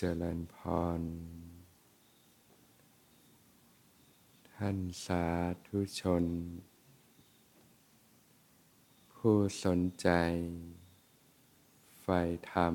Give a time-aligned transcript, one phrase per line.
[0.00, 0.56] เจริญพ
[0.98, 1.00] ร
[4.54, 5.24] ท่านสา
[5.66, 6.24] ธุชน
[9.12, 10.08] ผู้สนใจ
[12.00, 12.20] ใฝ่
[12.52, 12.74] ธรรม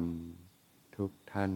[0.95, 1.53] ทุกท่าน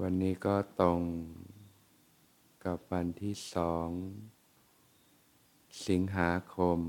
[0.00, 1.02] วันนี้ก็ตรง
[2.64, 3.88] กับวันที่สอง
[5.86, 6.80] สิงหาคม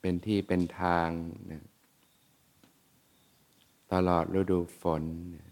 [0.00, 1.08] เป็นที่เป็นทาง
[1.50, 1.64] นะ
[3.92, 5.02] ตลอดฤดูฝน
[5.34, 5.46] นะ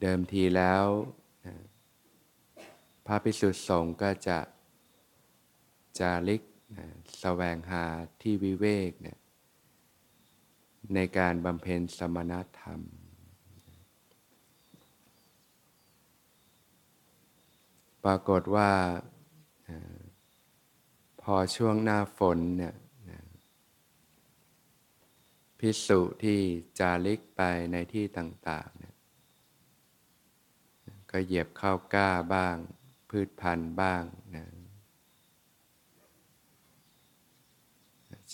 [0.00, 0.84] เดิมทีแล้ว
[1.46, 1.54] นะ
[3.06, 4.38] พระภิกษุสงฆ์ก็จะ
[5.98, 6.42] จาริก
[6.76, 6.86] นะ
[7.20, 7.84] แสวงหา
[8.20, 9.18] ที่วิเวกนะ
[10.94, 12.80] ในการบำเพ็ญสมณธรรม
[18.10, 18.70] ปรากฏว่า
[21.22, 22.74] พอช่วงหน้าฝนเนี่ย
[25.58, 26.40] พิสุที่
[26.78, 27.40] จาริกไป
[27.72, 28.94] ในที่ต่างๆเนี่ย
[31.10, 32.56] ก็เหยียบข้าวกล้าบ้าง
[33.10, 34.02] พืชพันธุ์บ้าง
[34.36, 34.46] นะ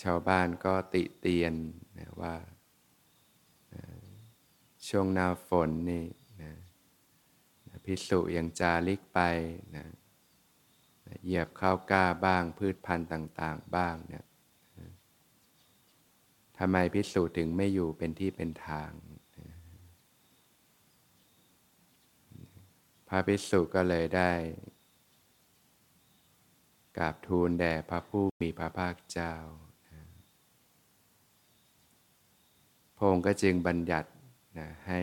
[0.01, 1.53] ชาวบ้านก็ติเตียน
[1.99, 2.35] นะว่า
[4.87, 6.05] ช่วงหน้าฝนนี่
[7.83, 9.19] พิสุยังจาริกไป
[9.75, 9.85] นะ
[11.23, 14.25] เหยียบข้าวกล้าบ้างพืชพันธุ์ต่าง ๆ บ้างเนี่ย
[16.57, 18.91] ทำไมพิสุถึงไม่อยู่เป็นที่เป็นทาง
[23.07, 24.31] พระพิสุก็เลยได้
[26.97, 29.33] กราบทูลแด่พระผู้มีพระภาคเจ้า
[32.95, 34.09] พระองค์ก็จึงบัญญัติ
[34.59, 35.01] นะให้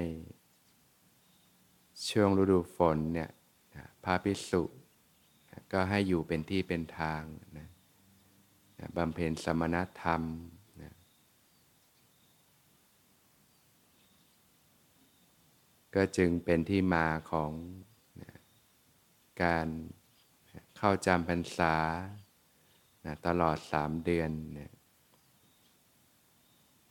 [2.08, 3.30] ช่วงฤดูฝนเนี่ย
[4.04, 4.62] พระภิกษุ
[5.72, 7.22] ก็ให้อยู่เป็นที่เป็นทาง
[7.58, 7.68] นะ
[8.96, 10.22] บำเพ็ญสมณธรรม
[10.82, 10.92] นะ
[15.94, 17.52] ก็จึงเป็นที่มาของ
[18.22, 18.32] นะ
[19.42, 19.66] การ
[20.76, 21.76] เข้าจำพรรษา
[23.06, 24.72] นะตลอดสามเดือนนะ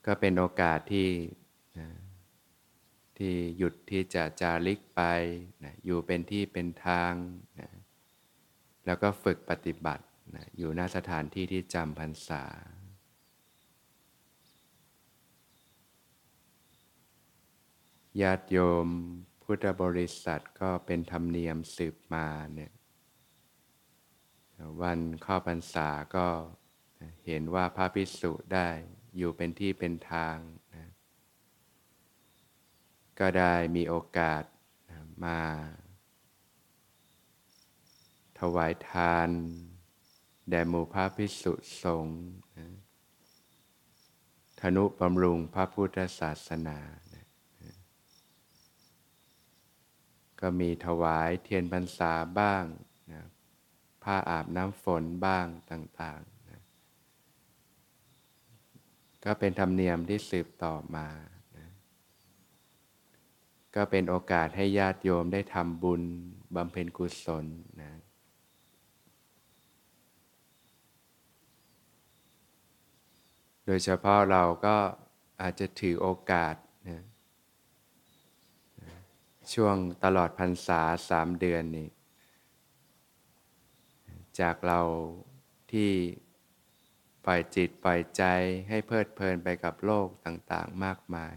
[0.06, 1.10] ก็เป็นโอกาสที่
[1.80, 1.88] นะ
[3.20, 5.02] ที่หยุดที่จะจาริกไป
[5.64, 7.14] นะอยู่เป็นที่เป็นทาง
[7.60, 7.70] นะ
[8.86, 12.44] แล้วก็ฝึกปฏิบัตินะอยู่ณสถานที่ที่จำพรรษา
[18.22, 18.88] ญาติโยม
[19.44, 22.72] พุทธบริษัทก็เป็นธรรมเนียมสืบมาเนี่ย
[24.82, 26.28] วันเข้าพรรษาก็
[27.26, 28.70] เห็นว่าพระภิกษุได้
[29.18, 30.38] อยู่เป็นที่เป็นทาง
[33.20, 34.44] ก็ได้มีโอกาส
[35.24, 35.42] มา
[38.40, 39.30] ถวายทาน
[40.50, 41.54] แด่หมู่พระภิกษุ
[41.84, 42.22] สงฆ์
[44.60, 46.80] ธนุบำรุงพระพุทธศาสนา
[50.42, 52.64] ก็มีถวายเทียนพรรษาบ้าง
[53.12, 53.24] นะ
[54.04, 56.62] ผ้าอาบน้ำฝนบ้างต่างๆนะ
[59.24, 61.08] ก็เป็นธรรมเนียมที่สืบต่อมา
[63.76, 66.02] ก็เป็นโอกาสให้ญาติโยมได้ทำบุญ
[66.56, 67.46] บำเพ็ญกุศล
[67.82, 67.92] นะ
[73.66, 74.76] โดยเฉพาะเราก็
[75.42, 76.56] อาจจะถือโอกาส
[76.90, 77.02] นะ
[79.54, 81.90] ช่วงตลอดพรรษาสามเดือนนี้
[84.40, 84.82] จากเรา
[85.72, 85.92] ที่
[87.26, 88.24] ปล่อยจิตปล่อยใจ
[88.70, 91.36] ให้เพลิดเพลินไปกับโลกต่างๆมากมาย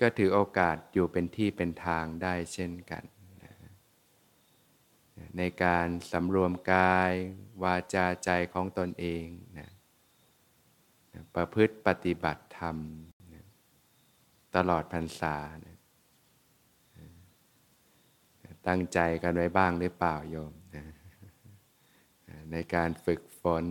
[0.00, 3.04] ก็ถือโอกาสอยู่เป็นที่เป็นทางได้เช่นกัน
[5.38, 7.12] ในการสำรวมกาย
[7.62, 9.26] วาจาใจของตนเอง
[9.58, 9.68] นะ
[11.34, 12.76] ประพฤติปฏิบัติธรรม
[13.34, 13.44] นะ
[14.56, 15.76] ตลอดพรรษานะ
[18.68, 20.84] ตั้งใจกันไว้บ้างหรือเปล่าโยมนะ
[22.52, 23.64] ในการฝึกฝน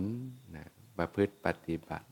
[0.56, 0.66] นะ
[0.98, 2.08] ประพฤติปฏิบัติ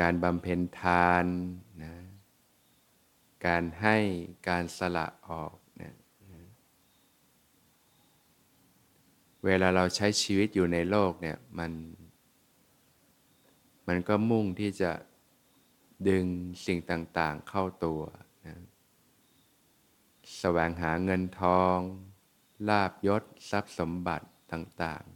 [0.00, 1.24] การบำเพ็ญทาน
[1.82, 1.94] นะ
[3.46, 3.96] การให้
[4.48, 5.94] การสละออกเนี่ย
[9.44, 11.72] เวลาเราใช้ชีวิตอยู่ในโลกเนี่ยมัน
[13.88, 14.92] มันก็มุ่งที่จะ
[16.08, 16.24] ดึง
[16.66, 18.02] สิ่งต่างๆเข้าตัว
[18.46, 18.56] นะ
[20.38, 21.78] แสวงหาเงินทอง
[22.68, 25.08] ลาบยศทรัพย์สมบัติต่างๆ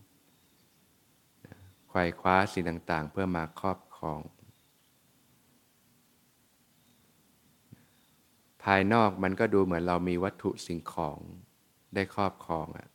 [1.88, 4.20] ไขว่คว้าสิ่งต่างๆ เพื่อมาครอบครอง
[8.64, 11.18] ภายนอกมันก็ดูเหมือนเรามีวัตถุสิ่งของ
[11.94, 12.88] ได้ครอบครองอะ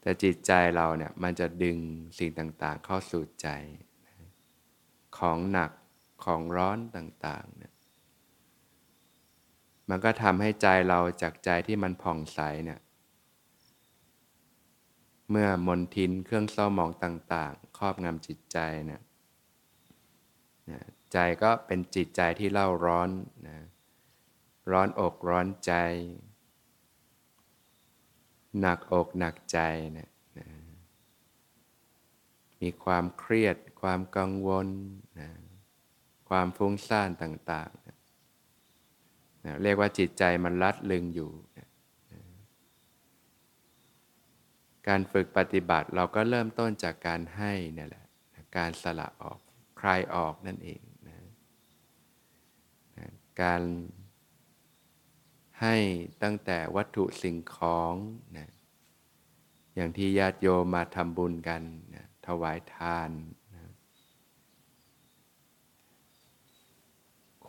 [0.00, 1.78] แต่จิตใจเราเนี่ยมันจะดึง
[2.18, 3.48] สิ่งต่างๆ เข้าสู่ใจ
[5.18, 5.70] ของหนัก
[6.24, 7.72] ของร้อนต่างๆเนี่ย
[9.88, 12.80] มันก็ทำให้ใจเราจากใจที่มันผ่องใสเนี่ย
[15.30, 19.02] เมื่อมนทินเครื่องเศร้าหมองต่าง ๆ ครอบงำจิตใจเนี่ย
[21.12, 23.10] ใจก็เป็นจิตใจที่เล่าร้อน
[23.48, 23.58] นะ
[24.70, 25.72] ร้อนอกร้อนใจ
[28.60, 29.58] หนักอกหนักใจ
[29.98, 30.46] นะนะ
[32.60, 34.68] มีความเครียด ความกังวล
[35.20, 35.28] นะ
[36.28, 37.98] ความฟุ้งซ่านต่างๆนะ
[39.44, 41.68] นะเรียกว่าจิตใจมันรัดลึงอยู่นะ
[42.12, 42.20] นะ
[44.88, 48.04] การฝึกปฏิบัติเราก็เริ่มต้นจากการให้นี่แหละ
[48.56, 49.38] การสละออก
[49.80, 50.80] คลายออกนั่นเอง
[53.40, 53.62] การ
[55.60, 55.76] ให้
[56.22, 57.94] ตั้งแต่วัตถุสิ่งของ
[58.38, 58.50] นะ
[59.74, 61.62] อย่างที่ญาติโยมมาทำบุญกัน
[61.94, 63.10] นะถวายทาน
[63.54, 63.62] นะ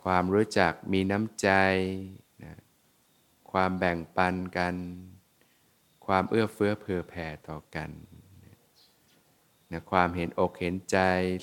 [0.02, 1.48] ความรู้จักมีน้ำใจ
[2.44, 2.54] นะ
[3.52, 4.74] ความแบ่งปันกัน
[6.06, 7.90] ความเอื้อเฟื้อเผื่อแผ่ต่อกัน
[9.72, 10.98] นะความเห็นอกเห็นใจ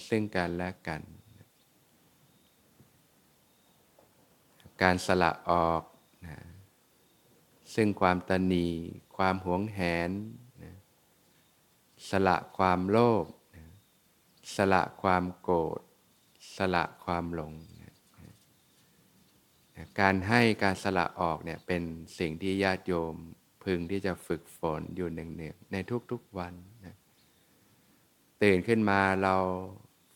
[0.07, 1.01] ซึ่งกันและกัน
[1.37, 1.47] นะ
[4.81, 5.83] การสละออก
[6.27, 6.37] นะ
[7.75, 8.67] ซึ่งความตนี
[9.17, 10.11] ความหวงแหน
[10.63, 10.73] นะ
[12.09, 13.25] สละความโลภ
[13.55, 13.65] นะ
[14.55, 15.81] สละความโกรธ
[16.57, 17.95] สละความหลงนะ
[19.75, 21.83] นะการให้การสละออกเนี่ยเป็น
[22.19, 23.15] สิ่งที่ญาติโยม
[23.63, 25.75] พึงที่จะฝึกฝนอยู่เนืองๆใน
[26.11, 26.53] ทุกๆวัน
[26.85, 26.95] นะ
[28.43, 29.35] ตื่นขึ้นมาเรา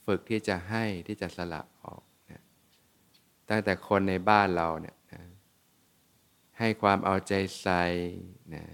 [0.05, 2.03] ฝึกที่จะให้ที่จะสละออก
[3.49, 4.95] ตั้งแต่คนในบ้านเราเนี่ย
[6.59, 7.83] ให้ความเอาใจใส่
[8.55, 8.65] นะ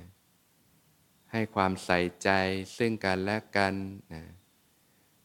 [1.31, 2.29] ให้ความใส่ใจ
[2.77, 3.73] ซึ่งกันและกัน
[4.13, 4.23] นะ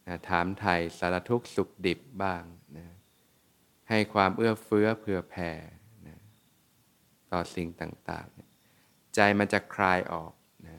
[0.07, 2.43] นะถามไถ่สารทุกข์สุขดิบบ้าง
[2.77, 2.87] นะ
[3.89, 5.51] ให้ความเอื้อเฟื้อเผื่อแผ่
[6.07, 6.17] นะ
[7.31, 10.33] ต่อสิ่งต่างๆ ใจมันจะคลายออก
[10.67, 10.77] นะ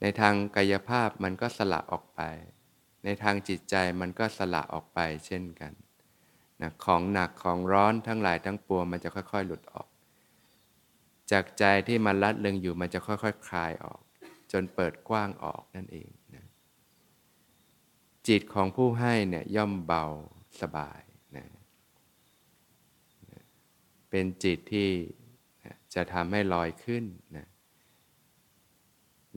[0.00, 2.20] ในทางกายภาพมันก็สละออกไป
[3.04, 5.72] ในทางจิตใจมันก็สละออกไปเช่นกัน
[6.60, 9.88] นะของหนักของร้อนทั้งหลายทั้งปวงมันจะค่อย ๆ หลุดออก
[11.32, 14.00] จากใจที่มันรัดเลึงอยู่มันจะค่อยๆคคลายออก
[14.52, 16.46] จนเปิดกว้างออกนั่นเองนะ
[18.28, 20.04] จิตของผู้ให้เนี่ยย่อมเบา
[20.60, 21.02] สบาย
[21.36, 21.46] นะ
[24.10, 24.90] เป็นจิตที่
[25.94, 27.04] จะทำให้ลอยขึ้น
[27.36, 27.46] นะ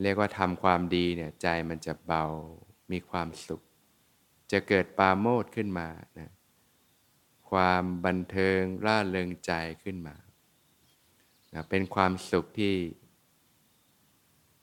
[0.02, 2.26] เรียกว่าทำความดีเนี่ยใจมันจะเบา
[2.92, 3.62] มีความสุข
[4.52, 6.32] จะเกิดปาโมดขึ้นมานะ
[7.50, 9.52] ความบันเทิงร่าเริงใจ
[9.84, 10.16] ขึ้นมา
[11.54, 12.76] นะเป็นความสุขที่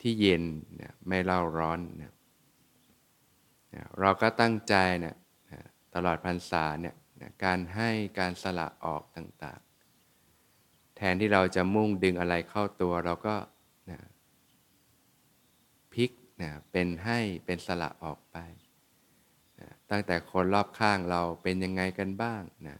[0.00, 0.44] ที่เย็น
[0.80, 2.14] นะไม่เล่าร้อนนะ
[3.74, 4.74] นะเราก็ตั้งใจ
[5.04, 5.16] นะ
[5.50, 5.60] นะ
[5.94, 9.60] ตลอดพรรษาเนี่ยนะการให้การสละออกต่าง
[10.28, 13.34] ๆ แทนที่เราจะมุ่งดึงอะไรเข้าตัวเราก็
[16.42, 18.36] นะเป็นให้เป็นสละออกไป
[19.90, 22.78] ตั้งแต่คนรอบข้างเราเป็นยังไงกันบ้างนะ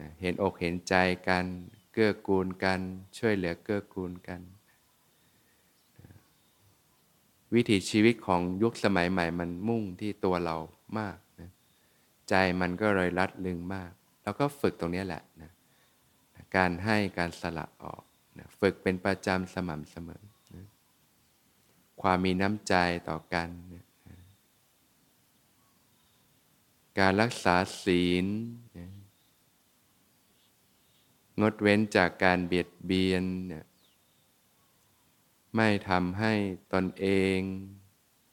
[0.00, 0.94] นะเห็นอกเห็นใจ
[1.28, 1.44] กัน
[1.92, 2.80] เกื้อกูลกัน
[3.18, 4.40] ช่วยเหลือเกื้อกูลกัน
[5.98, 6.08] นะ
[7.54, 10.56] วิถีชีวิตของยุคสมัยใหม่มันมุ่งที่ตัวเรา
[10.98, 11.50] มากนะ
[12.28, 13.92] ใจมันก็เลยรัดลึงมาก
[14.22, 15.50] แล้วก็ฝึกตรงนี้แหละนะ
[16.56, 18.02] การให้การสละออก
[18.38, 20.22] นะฝึกเป็นประจำสม่ำเสมอ
[22.06, 22.74] ความมีน้ำใจ
[23.08, 23.48] ต่อกัน
[26.98, 28.26] การรักษาศีล
[31.40, 33.24] งดเว้นจากการเบียดเบียน
[35.56, 36.32] ไม่ทำให้
[36.72, 37.06] ตนเอ
[37.36, 37.38] ง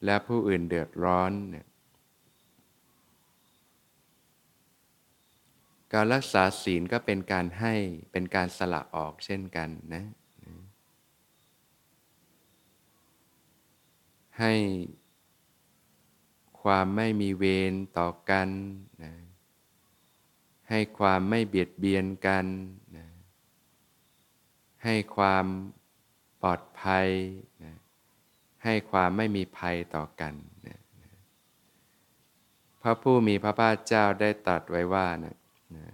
[0.04, 1.32] และผู้อื่นเดือดร้อน
[5.92, 7.74] การรักษาศีลก็เป็นการให้
[8.12, 10.04] เป็นการสละออกเช่นกันนะ
[14.42, 14.54] ให้
[16.62, 18.48] ความไม่มีเวรต่อกัน
[19.02, 19.12] นะ
[20.70, 22.46] ให้ความไม่เบียดเบียนกัน
[22.96, 23.06] นะ
[24.84, 25.46] ให้ความ
[26.42, 27.08] ปลอดภัย
[27.64, 27.74] นะ
[28.64, 30.34] ให้ความไม่มีภัยต่อกัน
[30.66, 31.10] นะนะ
[32.82, 35.36] พระผู้มีพระภาคเจ้าได้ตรัสไว้ว่านะ
[35.76, 35.84] นะ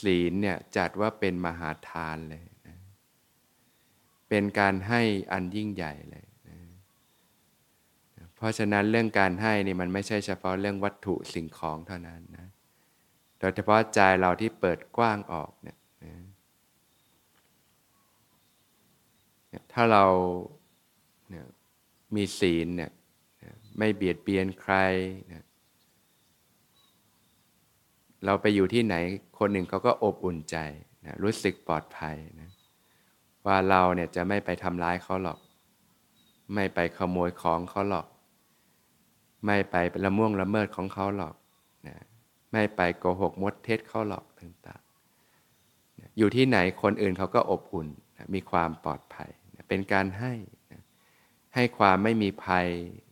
[0.00, 2.76] ศีลเนี่ยจัดว่าเป็นมหาทานเลยนะ
[4.28, 5.02] เป็นการให้
[5.32, 6.26] อันยิ่งใหญ่เลย
[8.42, 12.48] ราะฉะนั้นเรื่องการให้นี่มันไม่ใช่เฉพาะเรื่องวัตถุสิ่งของเท่านั้นนะ
[13.38, 15.78] โดยเฉพาะใจเราที่เปิดกว้างออกเนี่ย
[19.72, 20.04] ถ้าเรา
[21.30, 21.46] เนี่ย
[22.16, 22.90] มีศีลเนี่ย
[23.78, 24.74] ไม่เบียดเบียนใคร
[25.32, 25.44] นะ
[28.24, 28.94] เราไปอยู่ที่ไหน
[29.38, 30.56] คนหนึ่งเขาก็อบอุ่นใจ
[31.06, 32.50] นะรู้สึกปลอดภัยนะ
[33.46, 35.38] ว่าเราเนี่ยจะไม่ไปทำร้ายเขาหรอก
[36.54, 38.06] ไม่ไปขโมยของเขาหรอก
[39.44, 41.34] ไม่ไปละม่วงละเมิดของเขาหรอก
[41.88, 41.96] นะ
[42.52, 50.32] ไม่ไปโกหกมดเท็จเขาหรอกต่างๆนะอยู่ที่ไหนคนอื่นเขาก็อบอุ่นนะมีความปลอดภัยนะเป็นการให้
[50.72, 50.82] นะ
[51.54, 52.68] ให้ความไม่มีภัย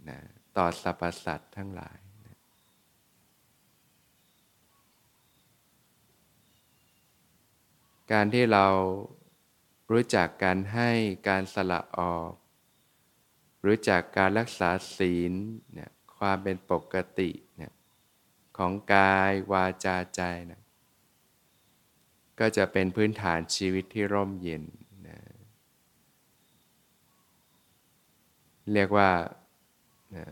[0.08, 0.18] นะ
[0.56, 2.36] ต่อสรรพสัตว์ทั้งหลายนะ
[8.12, 8.66] การที่เรา
[9.92, 10.90] รู้จักการให้
[11.28, 12.32] การสละออก
[13.66, 15.32] รู้จักการรักษาศีล
[15.72, 17.72] เนี่ย ความเป็นปกติเนี่ย
[18.58, 20.62] ของกายวาจาใจนะ
[22.40, 24.64] ก็จะเป็นพื้นฐานชีวิตที่ร่มเย็น
[25.08, 25.18] นะ
[28.72, 29.10] เรียกว่า
[30.16, 30.24] นะ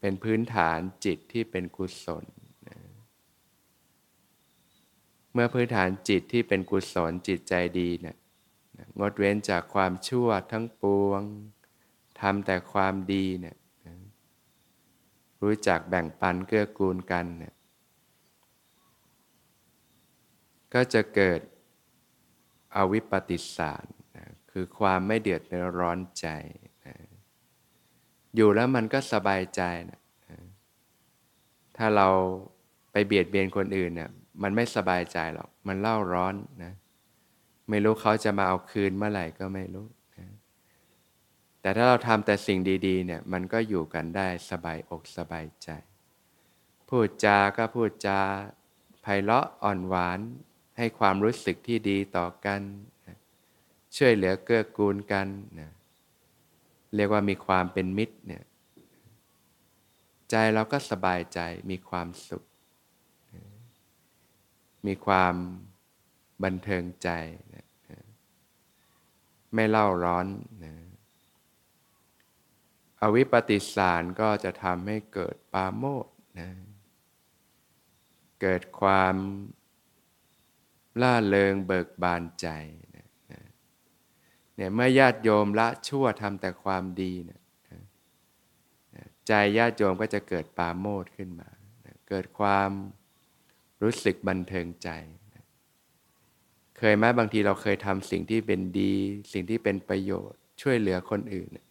[0.00, 2.24] เป็นพื้นฐานจิตที่เป็นกุศล
[2.68, 2.78] นะ
[5.32, 8.16] เมื่อพื้นฐานจิตที่เป็นกุศลจิตใจดีเนะ
[8.78, 11.22] นะงดเว้นจากความชั่วทั้งปวง
[12.20, 13.56] ทำแต่ความดีเนะี่ย
[15.42, 17.54] รู้จักแบ่งปันเกื้อกูลกันเนี่ย
[20.74, 21.40] ก็จะเกิด
[22.76, 26.26] อวิปปิสารนะคือความไม่เดือดเนร้อนใจ
[26.86, 26.94] นะ
[28.36, 30.00] อยู่แล้วมันก็สบายใจนะ
[31.76, 32.08] ถ้าเรา
[32.92, 34.10] ไปเบียดเบียนคนอื่นเนี่ย
[34.42, 36.34] มันไม่สบายใจหรอก มันเล่าร้อน
[36.64, 36.72] นะ
[37.68, 39.86] ไม่รู้เขาจะมาเอาคืนเมื่อไหร่ก็ไม่รู้
[41.62, 45.68] แต่ถ้าเราทำแต่สิ่งดีๆเนี่ยมันก็อยู่กันได้สบายอกสบายใจ
[46.88, 48.20] พูดจาก็พูดจา
[49.02, 50.20] ไพเราะอ่อนหวาน
[50.78, 52.60] ให้ความรู้สึกที่ดีต่อกัน
[53.96, 55.26] ช่วยเหลือเกื้อกูลกัน
[55.60, 55.70] นะ
[56.94, 58.44] เรียกว่ามีความเป็นมิตรเนี่ย
[60.30, 61.40] ใจเราก็สบายใจ
[61.70, 62.42] มีความสุข
[64.86, 65.34] มีความ
[66.44, 67.08] บันเทิงใจ
[69.54, 70.26] ไม่เล่าร้อน
[70.64, 70.74] นะ
[73.02, 76.06] อวิปปิสารก็จะทำให้เกิดปาโมด
[76.40, 76.50] นะ
[78.42, 79.14] เกิดความ
[81.02, 82.48] ล่าเริงเบิกบานใจ
[82.96, 83.06] นะ
[84.56, 87.40] เนี่ยเมื่อญาติโยมละชั่วทำแต่ความดีนะ
[89.26, 91.50] ใจญาติโยมก็จะเกิดปาโมดขึ้นมา
[91.86, 92.70] นะเกิดความ
[93.82, 94.88] รู้สึกบันเทิงใจ
[95.34, 95.44] นะ
[96.78, 98.94] เคยไหมบางทีเราเคยทำสิ่งที่เป็นดี
[99.32, 101.66] สิ่งที่เป็นประโยชน์ ช่วยเหลือคนอื่นนะ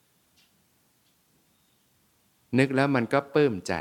[2.58, 3.74] นึกแล้วมันก็ปลื้มใจ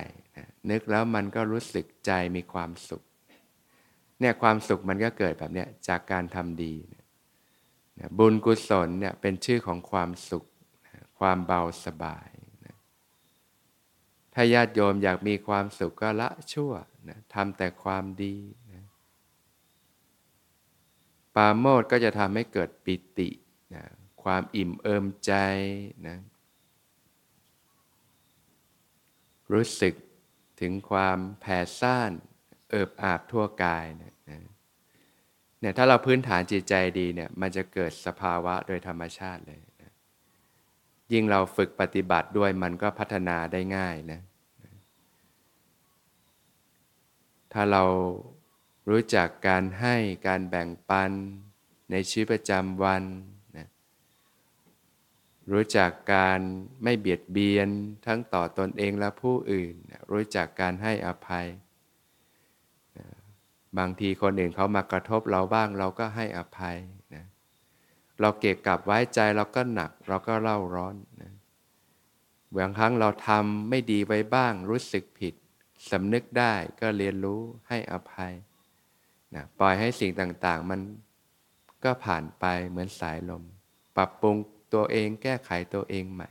[0.71, 3.03] นึกแล้วมันก็รู้สึกใจมีความสุข
[4.21, 6.75] เนี่ยความสุขมันก็เกิดแบบเนี้ยจากการทำดี
[8.01, 10.45] นะบุญกุศลเนี่ยเป็นชื่อของความสุข
[10.87, 12.31] นะความเบาสบาย
[12.65, 12.77] นะ
[14.35, 16.73] ถ้าญาติโยมอยากมีความสุขก็ละชั่ว
[17.09, 18.37] นะทำแต่ความดี
[18.73, 18.83] นะ
[21.35, 23.29] ปาโมดก็จะทำให้เกิดปิติ
[23.75, 23.85] นะ
[24.23, 25.33] ความอิ่มเอิมใจ
[26.07, 26.19] นะ
[29.53, 29.95] รู้สึก
[30.61, 32.11] ถึงความแผ่ซ่าน
[32.71, 34.15] เอิบอาบทั่วกายเนี่ย
[35.61, 39.93] เนี่ยถ้าเราพื้นฐานจิตใจดีเนี่ยมันจะเกิดสภาวะโดยธรรมชาติเลยนะ
[41.13, 44.21] ยิ่งเราฝึกปฏิบัติด้วยมันก็พัฒนาได้ง่ายนะ
[47.53, 47.85] ถ้าเรา
[48.91, 51.11] รู้จักการให้การแบ่งปัน
[51.91, 53.03] ในชีวิตประจำวัน
[55.53, 56.41] รู้จักการ
[56.83, 57.69] ไม่เบียดเบียน
[58.07, 59.75] ทั้งต่อตอนเองและผู้อื่น
[60.11, 61.47] รู้จักการให้อภัย
[63.79, 66.77] บางทีคนอื่นเขามากระทบเราบ้างเราก็ให้อภัย
[67.15, 67.25] นะ
[68.21, 71.33] เราเก็บกับไว้ใจเราก็หนักเราก็เล่าร้อนนะ
[72.57, 75.35] บางครั้งเราทำไม่ดีไว้บ้าง รู้สึกผิด
[75.91, 78.33] สำนึกได้ก็เรียนรู้ให้อภัย
[79.35, 80.81] นะปล่อยให้สิ่งต่างๆมัน
[81.85, 83.43] ก็ผ่านไปเหมือนสายลม
[83.97, 84.37] ปรับปรุง
[84.75, 86.31] ตัวเองแก้ไขตัวเองใหม่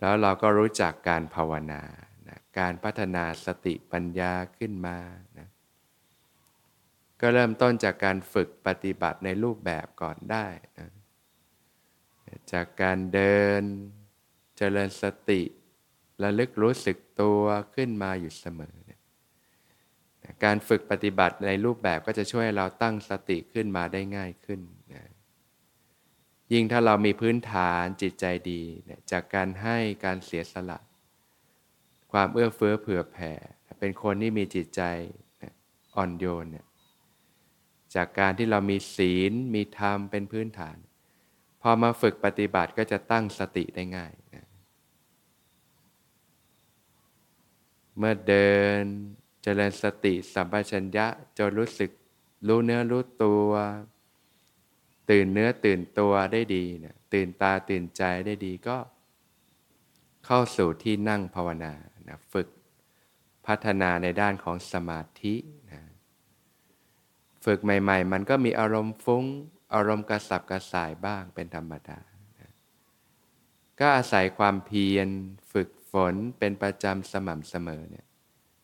[0.00, 1.82] แล้วเราก็รู้จักการภาวนา
[2.28, 4.98] นะการพัฒนาสติปัญญาขึ้นมา
[5.38, 5.48] นะ
[7.20, 10.46] ก็เริ่มต้นจากการฝึกปฏิบัติในรูปแบบก่อนได้
[10.78, 10.88] นะ
[12.52, 13.62] จากการเดิน
[14.56, 15.42] เจริญสติ
[16.22, 17.42] ระลึกรู้สึกตัว
[17.74, 18.76] ขึ้นมาอยู่เสมอ
[20.44, 24.60] การฝึกปฏิบัติในรูปแบบก็จะช่วยเราตั้งสติขึ้นมาได้ง่ายขึ้น
[24.94, 25.12] นะ
[26.52, 30.78] ยิ่งถ้าเรามีพื้นฐานจิตใจดีนะจากการให้การเสียสละ
[32.12, 33.32] ความเอื้อเฟื้อเผื่อแผ่
[33.80, 34.82] เป็นคนที่มีจิตใจ
[35.42, 35.52] นะ
[35.96, 36.66] อ่อนโยนนี่ย
[37.94, 40.76] จากการที่เรามีศีลมีธรรมเป็นพื้นฐาน
[41.62, 44.46] พอมาฝึกปฏิบัติก็จะตั้งสติได้ง่ายนะ
[47.98, 48.52] เมื่อเดิ
[48.82, 48.84] น
[49.42, 51.06] เจริญสติสัมปชัญญะ
[51.38, 51.90] จนรู้สึก
[52.48, 53.50] รู้เนื้อรู้ตัว
[55.10, 58.76] ตื่นเนื้อตื่นตัวได้ดีนะตื่นตาตื่นใจได้ดีก็
[60.26, 61.72] เข้าสู่ที่นั่งภาวนา
[62.08, 62.48] นะฝึก
[63.46, 65.34] พัฒนาในด้านของสมาธิ
[65.72, 65.82] นะ
[67.44, 69.24] ฝึกใหม่ ๆ มันก็มีอารมณ์ฟุ้ง
[69.74, 72.00] อารมณ์กระสับกระส่ายบ้างเป็นธรรมดา
[72.40, 72.50] นะ
[73.80, 75.08] ก็อาศัยความเพียร
[75.52, 78.06] ฝึกฝนเป็นประจำสม่ำเสมอเนี่ย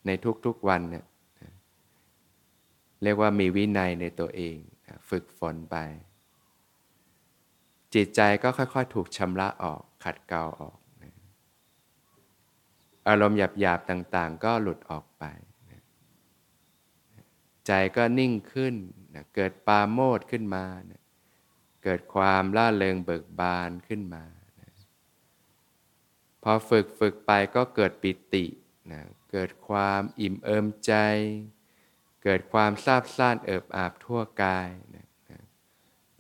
[0.07, 0.11] ใน
[0.47, 1.05] ทุกๆวันเนี่ย
[3.03, 4.57] เรียกว่ามีวินัยในตัวเอง
[5.09, 5.77] ฝึกฝนไป
[7.95, 10.77] จิตใจก็ค่อยๆ ถูกชำระออกขัดเกลาออก
[13.09, 15.25] อารมณ์หยาบๆต่างๆ ก็หลุดออกไป
[17.67, 18.75] ใจก็นิ่งขึ้น
[19.35, 20.65] เกิดปาโมดขึ้นมา
[21.85, 24.25] เกิดความล่าเริงเบิกบานขึ้นมา
[26.43, 28.45] พอฝึกฝึกไปก็เกิดปิติ
[28.91, 29.01] นะ
[29.31, 30.95] เกิดความอิ่มเอิมใจ
[32.23, 35.41] เกิดความซาบซ่านเอิบอาบทั่วกายนะนะ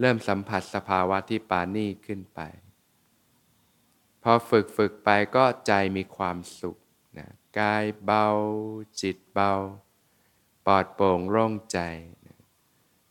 [0.00, 2.40] เริ่มสัมผัสสภาวะที่ปานี่ขึ้นไป
[4.22, 6.76] พอฝึกฝึกไปก็ใจมีความสุข
[7.18, 7.28] นะ
[7.60, 8.26] กายเบา
[9.00, 9.52] จิตเบา
[10.66, 11.78] ปลอดโปร่งโล่งใจ
[12.26, 12.38] นะ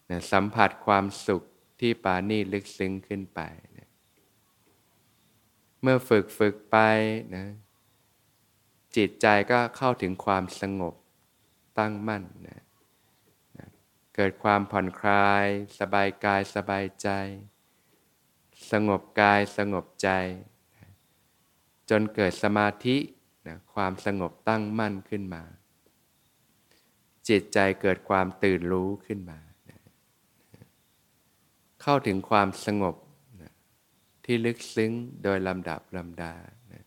[0.09, 1.43] นะสัมผัสความสุข
[1.79, 3.41] ที่ปานี่ลึกซึ้งขึ้นไป
[5.81, 6.77] เมื่อฝึกฝึกไป
[7.35, 7.45] นะ
[8.97, 10.95] จิตใจก็เข้าถึงความสงบ
[11.79, 12.61] ตั้งมั่นนะ
[13.57, 13.67] นะ
[14.15, 15.45] เกิดความผ่อนคลาย
[15.79, 17.09] สบายกายสบายใจ
[18.71, 20.09] สงบกายสงบใจ
[20.75, 20.87] นะ
[21.89, 22.97] จนเกิดสมาธิ
[23.47, 25.43] นะความสงบตั้งมั่นขึ้นมา
[27.29, 29.79] จิตใจเกิดความตื่นรู้ขึ้นมานะ
[31.81, 32.95] เข้าถึงความสงบ
[34.25, 34.91] ที่ลึกซึ้ง
[35.23, 36.33] โดยลำดับลำดา
[36.73, 36.83] นะ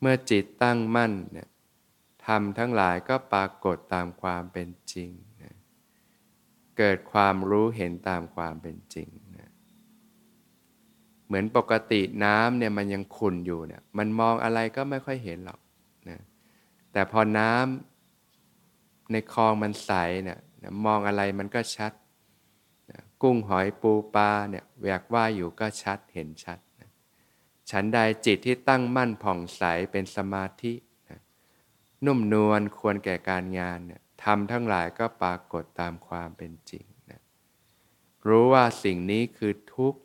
[0.00, 1.48] เมื่อจิตตั้งมั่นเนี่ย
[2.26, 5.10] ทำทั้งหลายก็ปรากฏตามความเป็นจริง
[5.42, 5.54] นะ
[6.78, 9.50] เกิดความรู้เห็นตามความเป็นจริงนะ
[11.26, 15.60] เหมือนปกติน้ำเนี่ยมันยังขุ่นอยู่เนี่ย มันมองอะไรก็ไม่ค่อยเห็นหรอก
[16.08, 16.20] นะ
[16.92, 19.90] แต่พอน้ำในคลองมันใส
[20.24, 20.38] เนี่ย
[20.86, 21.92] มองอะไรมันก็ชัด
[23.22, 26.58] กุ้งหอยปูปลาเนี่ยแวกว่าอยู่ก็ชัดเห็นชัด
[27.70, 30.72] ฉันใดจิตที่ตั้งมั่นผ่องใสเป็นสมาธิ
[31.10, 31.20] นะ
[32.04, 37.20] นุ่มนวลควรแก่การงานเนี่ยทำทั้งหลายก็ปรากฏตามความเป็นจริงนะ
[38.26, 40.00] รู้ว่าสิ่งนี้คือทุกข์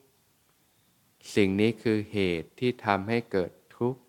[1.36, 4.02] สิ่งนี้คือเหตุที่ทำให้เกิดทุกข์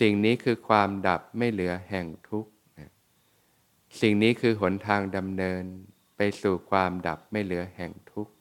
[0.00, 2.50] สิ่งนี้คือความดับไม่เหลือแห่งทุกข์
[4.00, 5.64] สิ่งนี้คือหนทางดำเนิน
[6.16, 8.32] ไปสู่ความดับไม่เหลือแห่งทุกข์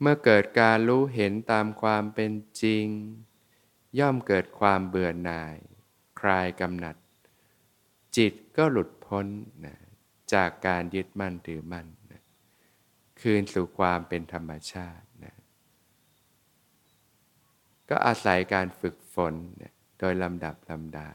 [0.00, 2.32] เมื่อเกิดการรู้เห็นตามความเป็น
[2.62, 2.86] จริง
[3.98, 5.56] ย่อมเกิดความเบื่อหน่าย
[6.20, 6.96] คลายกำหนัด
[8.16, 9.26] จิตก็หลุดพ้น
[9.66, 9.76] นะ
[10.32, 12.22] จากการยึดมั่นถือมั่นนะ
[13.20, 15.34] คืนสู่ความเป็นธรรมชาตินะ
[17.88, 21.08] ก็อาศัยการฝึกฝนนะโดยลำดับลำดา